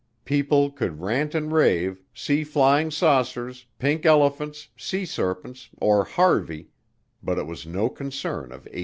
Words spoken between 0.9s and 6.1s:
rant and rave, see flying saucers, pink elephants, sea serpents, or